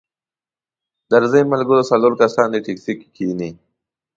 درځئ 1.11 1.41
ملګرو 1.53 1.87
څلور 1.91 2.13
کسان 2.21 2.47
دې 2.53 2.59
ټیکسي 2.65 2.93
کې 2.99 3.07
کښینئ. 3.15 3.51